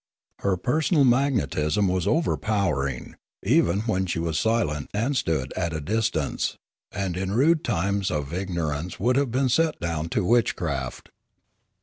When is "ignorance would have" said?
8.33-9.29